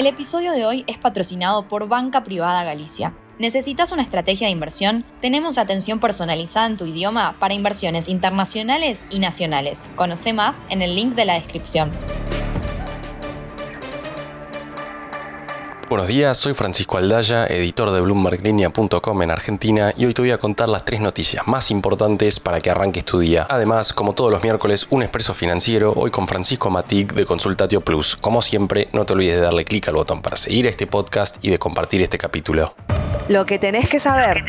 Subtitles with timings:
[0.00, 3.12] El episodio de hoy es patrocinado por Banca Privada Galicia.
[3.38, 5.04] ¿Necesitas una estrategia de inversión?
[5.20, 9.78] Tenemos atención personalizada en tu idioma para inversiones internacionales y nacionales.
[9.96, 11.90] Conoce más en el link de la descripción.
[15.90, 20.38] Buenos días, soy Francisco Aldaya, editor de BloombergLinea.com en Argentina y hoy te voy a
[20.38, 23.44] contar las tres noticias más importantes para que arranques tu día.
[23.50, 28.14] Además, como todos los miércoles, un expreso financiero, hoy con Francisco Matic de Consultatio Plus.
[28.14, 31.50] Como siempre, no te olvides de darle clic al botón para seguir este podcast y
[31.50, 32.72] de compartir este capítulo.
[33.28, 34.44] Lo que tenés que saber.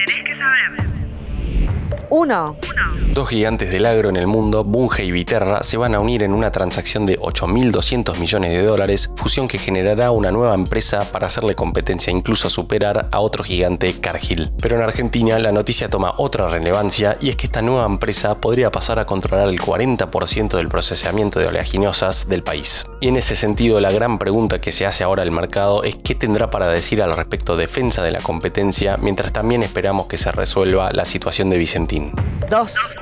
[2.11, 2.57] 1.
[3.13, 6.33] Dos gigantes del agro en el mundo, Bunge y Viterra, se van a unir en
[6.33, 11.55] una transacción de 8.200 millones de dólares, fusión que generará una nueva empresa para hacerle
[11.55, 14.51] competencia incluso superar a otro gigante, Cargill.
[14.61, 18.71] Pero en Argentina la noticia toma otra relevancia y es que esta nueva empresa podría
[18.71, 22.87] pasar a controlar el 40% del procesamiento de oleaginosas del país.
[22.99, 26.15] Y en ese sentido la gran pregunta que se hace ahora el mercado es qué
[26.15, 30.91] tendrá para decir al respecto defensa de la competencia mientras también esperamos que se resuelva
[30.91, 31.57] la situación de
[32.01, 32.13] Vicentín.
[32.49, 32.97] 2.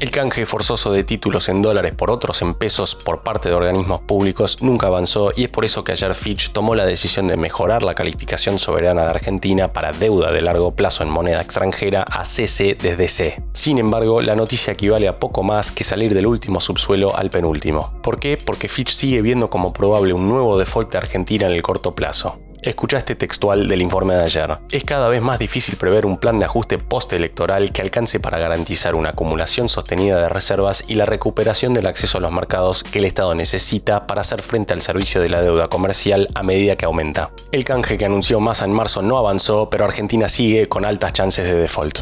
[0.00, 4.00] El canje forzoso de títulos en dólares por otros en pesos por parte de organismos
[4.00, 7.84] públicos nunca avanzó y es por eso que ayer Fitch tomó la decisión de mejorar
[7.84, 12.74] la calificación soberana de Argentina para deuda de largo plazo en moneda extranjera a CC
[12.74, 13.42] desde C.
[13.52, 17.94] Sin embargo, la noticia equivale a poco más que salir del último subsuelo al penúltimo.
[18.02, 18.36] ¿Por qué?
[18.36, 22.43] Porque Fitch sigue viendo como probable un nuevo default de Argentina en el corto plazo.
[22.64, 24.58] Escucha este textual del informe de ayer.
[24.70, 28.94] Es cada vez más difícil prever un plan de ajuste postelectoral que alcance para garantizar
[28.94, 33.04] una acumulación sostenida de reservas y la recuperación del acceso a los mercados que el
[33.04, 37.30] Estado necesita para hacer frente al servicio de la deuda comercial a medida que aumenta.
[37.52, 41.44] El canje que anunció Massa en marzo no avanzó, pero Argentina sigue con altas chances
[41.44, 41.98] de default.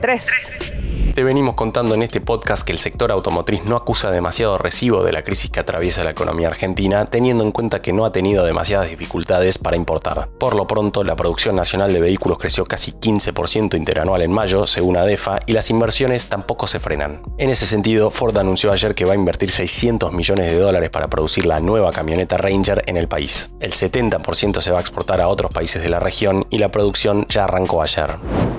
[0.00, 0.26] 3.
[1.16, 5.12] Te venimos contando en este podcast que el sector automotriz no acusa demasiado recibo de
[5.12, 8.90] la crisis que atraviesa la economía argentina, teniendo en cuenta que no ha tenido demasiadas
[8.90, 10.28] dificultades para importar.
[10.38, 14.98] Por lo pronto, la producción nacional de vehículos creció casi 15% interanual en mayo, según
[14.98, 17.22] ADEFA, y las inversiones tampoco se frenan.
[17.38, 21.08] En ese sentido, Ford anunció ayer que va a invertir 600 millones de dólares para
[21.08, 23.50] producir la nueva camioneta Ranger en el país.
[23.60, 27.24] El 70% se va a exportar a otros países de la región y la producción
[27.30, 28.18] ya arrancó ayer.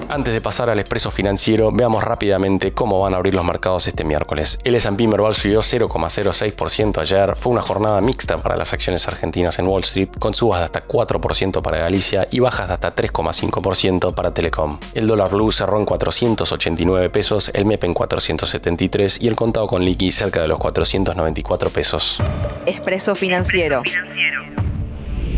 [0.10, 4.06] Antes de pasar al expreso financiero, veamos rápidamente cómo van a abrir los mercados este
[4.06, 4.58] miércoles.
[4.64, 9.68] El S&P Merval subió 0,06% ayer, fue una jornada mixta para las acciones argentinas en
[9.68, 14.34] Wall Street, con subas de hasta 4% para Galicia y bajas de hasta 3,5% para
[14.34, 14.80] Telecom.
[14.94, 19.84] El dólar blue cerró en 489 pesos, el MEP en 473 y el contado con
[19.84, 22.22] liqui cerca de los 494 pesos.
[22.66, 23.84] Expreso financiero.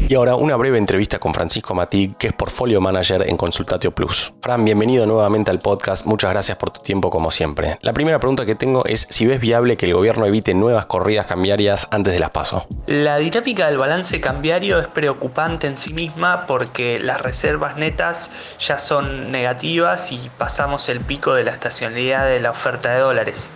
[0.09, 4.34] Y ahora una breve entrevista con Francisco Matí, que es Portfolio Manager en Consultatio Plus.
[4.42, 6.08] Fran, bienvenido nuevamente al podcast.
[6.08, 7.78] Muchas gracias por tu tiempo como siempre.
[7.84, 11.28] La primera pregunta que tengo es si ves viable que el gobierno evite nuevas corridas
[11.28, 12.66] cambiarias antes de las PASO.
[12.88, 18.80] La dinámica del balance cambiario es preocupante en sí misma porque las reservas netas ya
[18.80, 23.52] son negativas y pasamos el pico de la estacionalidad de la oferta de dólares.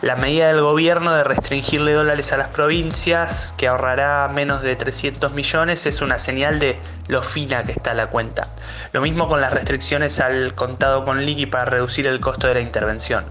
[0.00, 5.32] La medida del gobierno de restringirle dólares a las provincias, que ahorrará menos de 300
[5.32, 8.48] millones, es una señal de lo fina que está la cuenta.
[8.92, 12.60] Lo mismo con las restricciones al contado con liqui para reducir el costo de la
[12.60, 13.24] intervención.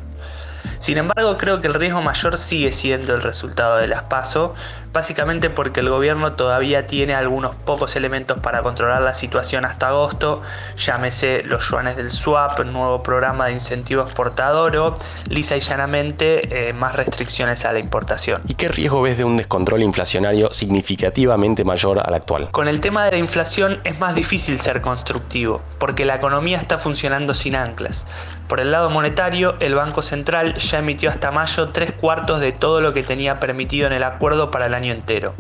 [0.80, 4.54] Sin embargo, creo que el riesgo mayor sigue siendo el resultado de las PASO,
[4.98, 10.42] básicamente porque el gobierno todavía tiene algunos pocos elementos para controlar la situación hasta agosto,
[10.76, 14.96] llámese los yuanes del swap, nuevo programa de incentivo exportador o,
[15.30, 18.42] lisa y llanamente, eh, más restricciones a la importación.
[18.48, 22.50] ¿Y qué riesgo ves de un descontrol inflacionario significativamente mayor al actual?
[22.50, 26.80] Con el tema de la inflación es más difícil ser constructivo, porque la economía está
[26.80, 28.08] funcionando sin anclas.
[28.48, 32.82] Por el lado monetario, el Banco Central ya emitió hasta mayo tres cuartos de todo
[32.82, 35.34] lo que tenía permitido en el acuerdo para el año entero.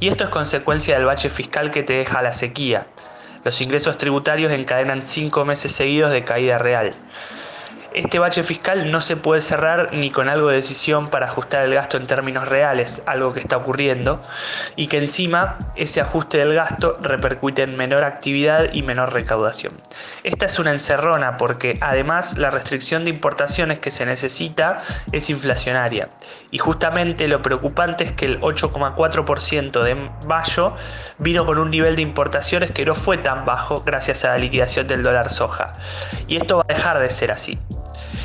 [0.00, 2.86] Y esto es consecuencia del bache fiscal que te deja la sequía.
[3.44, 6.90] Los ingresos tributarios encadenan cinco meses seguidos de caída real.
[7.98, 11.74] Este bache fiscal no se puede cerrar ni con algo de decisión para ajustar el
[11.74, 14.22] gasto en términos reales, algo que está ocurriendo,
[14.76, 19.72] y que encima ese ajuste del gasto repercute en menor actividad y menor recaudación.
[20.22, 24.78] Esta es una encerrona porque además la restricción de importaciones que se necesita
[25.10, 26.08] es inflacionaria.
[26.52, 29.96] Y justamente lo preocupante es que el 8,4% de
[30.28, 30.76] mayo
[31.18, 34.86] vino con un nivel de importaciones que no fue tan bajo gracias a la liquidación
[34.86, 35.72] del dólar soja.
[36.28, 37.58] Y esto va a dejar de ser así.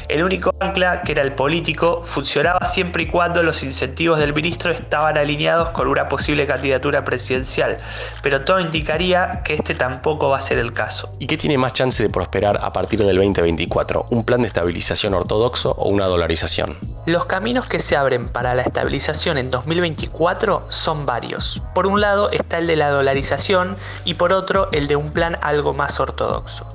[0.09, 4.71] El único ancla, que era el político, funcionaba siempre y cuando los incentivos del ministro
[4.71, 7.77] estaban alineados con una posible candidatura presidencial,
[8.21, 11.11] pero todo indicaría que este tampoco va a ser el caso.
[11.19, 14.05] ¿Y qué tiene más chance de prosperar a partir del 2024?
[14.09, 16.77] ¿Un plan de estabilización ortodoxo o una dolarización?
[17.05, 21.61] Los caminos que se abren para la estabilización en 2024 son varios.
[21.73, 25.37] Por un lado está el de la dolarización y por otro el de un plan
[25.41, 26.65] algo más ortodoxo.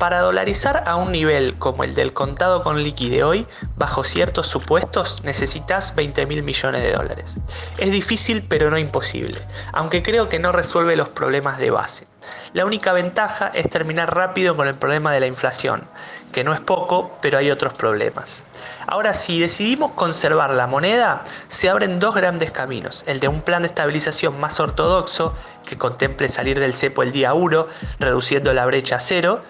[0.00, 5.20] Para dolarizar a un nivel como el del contado con liquide hoy, bajo ciertos supuestos,
[5.24, 7.38] necesitas 20 mil millones de dólares.
[7.76, 9.38] Es difícil pero no imposible,
[9.74, 12.06] aunque creo que no resuelve los problemas de base.
[12.52, 15.88] La única ventaja es terminar rápido con el problema de la inflación,
[16.32, 18.44] que no es poco, pero hay otros problemas.
[18.86, 23.04] Ahora, si decidimos conservar la moneda, se abren dos grandes caminos.
[23.06, 25.34] El de un plan de estabilización más ortodoxo,
[25.66, 27.66] que contemple salir del cepo el día 1,
[27.98, 29.42] reduciendo la brecha a cero,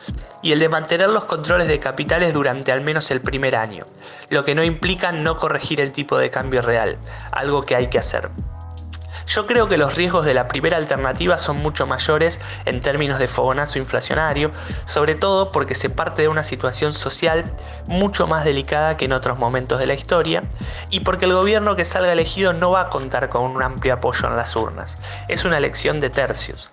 [0.43, 3.85] y el de mantener los controles de capitales durante al menos el primer año,
[4.29, 6.99] lo que no implica no corregir el tipo de cambio real,
[7.33, 8.31] algo que hay que hacer.
[9.27, 13.27] Yo creo que los riesgos de la primera alternativa son mucho mayores en términos de
[13.27, 14.51] fogonazo inflacionario,
[14.85, 17.45] sobre todo porque se parte de una situación social
[17.87, 20.45] mucho más delicada que en otros momentos de la historia
[20.91, 24.29] y porque el gobierno que salga elegido no va a contar con un amplio apoyo
[24.29, 24.99] en las urnas.
[25.29, 26.71] Es una elección de tercios.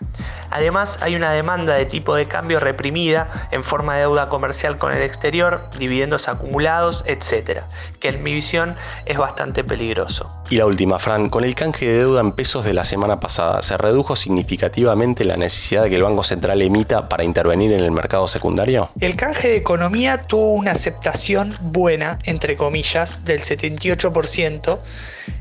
[0.50, 4.94] Además, hay una demanda de tipo de cambio reprimida en forma de deuda comercial con
[4.94, 7.62] el exterior, dividendos acumulados, etc.,
[8.00, 10.34] que en mi visión es bastante peligroso.
[10.50, 13.62] Y la última, Fran, con el canje de deuda en pesos de la semana pasada,
[13.62, 17.92] ¿se redujo significativamente la necesidad de que el Banco Central emita para intervenir en el
[17.92, 18.90] mercado secundario?
[19.02, 24.80] El canje de economía tuvo una aceptación buena, entre comillas, del 78%,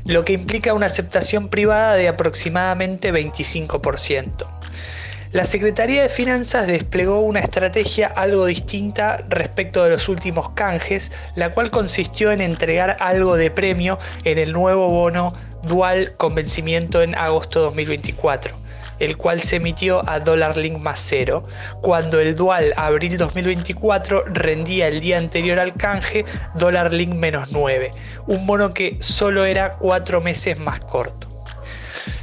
[0.05, 4.56] lo que implica una aceptación privada de aproximadamente 25%.
[5.33, 11.51] La Secretaría de Finanzas desplegó una estrategia algo distinta respecto de los últimos canjes, la
[11.51, 15.33] cual consistió en entregar algo de premio en el nuevo bono
[15.63, 18.57] dual con vencimiento en agosto 2024
[18.99, 21.43] el cual se emitió a dólar link más cero,
[21.81, 26.25] cuando el dual abril 2024 rendía el día anterior al canje
[26.55, 27.91] dólar link menos 9,
[28.27, 31.26] un bono que solo era cuatro meses más corto.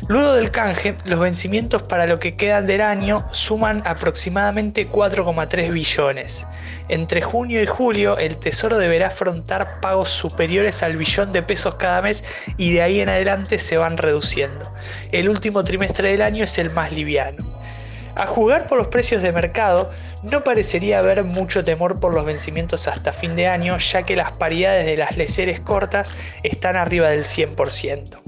[0.06, 6.46] Luego del canje, los vencimientos para lo que quedan del año suman aproximadamente 4,3 billones.
[6.88, 12.02] Entre junio y julio, el Tesoro deberá afrontar pagos superiores al billón de pesos cada
[12.02, 12.22] mes
[12.58, 14.70] y de ahí en adelante se van reduciendo.
[15.10, 17.42] El último trimestre del año es el más liviano.
[18.14, 19.90] A jugar por los precios de mercado,
[20.24, 24.32] no parecería haber mucho temor por los vencimientos hasta fin de año, ya que las
[24.32, 26.12] paridades de las leceres cortas
[26.42, 28.24] están arriba del 100%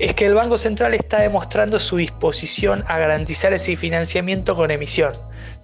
[0.00, 5.12] es que el Banco Central está demostrando su disposición a garantizar ese financiamiento con emisión,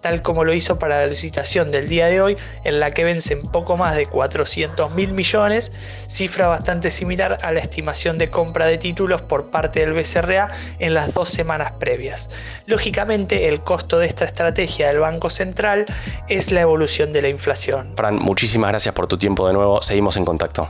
[0.07, 3.43] tal como lo hizo para la licitación del día de hoy, en la que vencen
[3.43, 5.73] poco más de 400 mil millones,
[6.07, 10.95] cifra bastante similar a la estimación de compra de títulos por parte del BCRA en
[10.95, 12.31] las dos semanas previas.
[12.67, 15.87] Lógicamente, el costo de esta estrategia del Banco Central
[16.29, 17.93] es la evolución de la inflación.
[17.97, 20.69] Fran, muchísimas gracias por tu tiempo de nuevo, seguimos en contacto.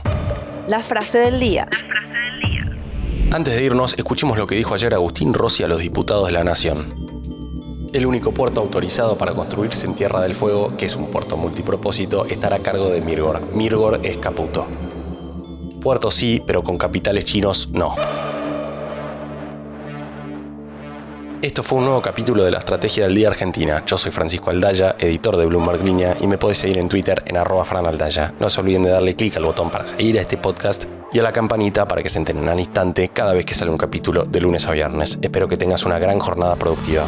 [0.67, 1.69] La frase del día.
[3.29, 6.43] Antes de irnos, escuchemos lo que dijo ayer Agustín Rossi a los diputados de la
[6.43, 7.06] Nación.
[7.97, 12.25] El único puerto autorizado para construirse en Tierra del Fuego, que es un puerto multipropósito,
[12.25, 13.41] estará a cargo de Mirgor.
[13.55, 14.67] Mirgor es Caputo.
[15.81, 17.95] Puerto sí, pero con capitales chinos no.
[21.41, 23.81] Esto fue un nuevo capítulo de la Estrategia del Día Argentina.
[23.87, 27.35] Yo soy Francisco Aldaya, editor de Bloomberg Línea, y me podés seguir en Twitter en
[27.37, 28.31] arroba franaldaya.
[28.39, 31.23] No se olviden de darle clic al botón para seguir a este podcast y a
[31.23, 34.39] la campanita para que se enteren al instante cada vez que sale un capítulo de
[34.39, 35.17] lunes a viernes.
[35.19, 37.07] Espero que tengas una gran jornada productiva.